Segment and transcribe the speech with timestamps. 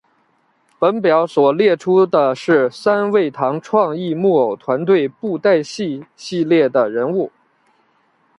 [0.79, 7.31] 本表所列出的是三昧堂创意木偶团队布袋戏系列的人物。